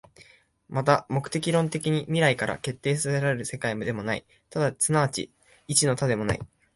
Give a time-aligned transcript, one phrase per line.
[0.67, 4.73] また目的論的に未来から決定せられる世界でもない、即
[5.11, 5.31] ち
[5.67, 6.39] 一の多でもない。